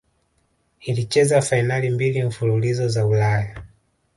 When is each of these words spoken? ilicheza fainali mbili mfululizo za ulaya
ilicheza 0.81 1.41
fainali 1.41 1.89
mbili 1.89 2.23
mfululizo 2.23 2.87
za 2.87 3.05
ulaya 3.05 3.55